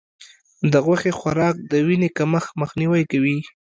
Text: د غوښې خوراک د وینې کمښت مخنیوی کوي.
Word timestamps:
د 0.71 0.73
غوښې 0.85 1.11
خوراک 1.19 1.55
د 1.71 1.73
وینې 1.87 2.09
کمښت 2.17 2.49
مخنیوی 2.61 3.03
کوي. 3.11 3.37